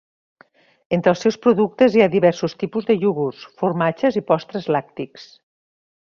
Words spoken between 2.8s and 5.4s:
de iogurts, formatges i postres làctics.